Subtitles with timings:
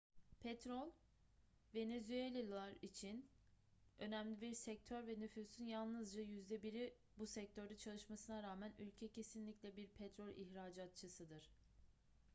[0.39, 0.89] petrol
[1.75, 3.25] venezuelalılar için
[3.99, 9.87] önemli bir sektör ve nüfusun yalnızca yüzde biri bu sektörde çalışmasına rağmen ülke kesinlikle bir
[9.87, 11.51] petrol ihracatçısıdır